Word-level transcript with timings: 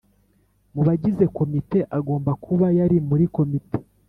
Mu 0.73 0.81
bagize 0.87 1.23
komite 1.37 1.79
agomba 1.97 2.31
kuba 2.43 2.67
yari 2.77 2.97
muri 3.07 3.25
komite 3.35 3.77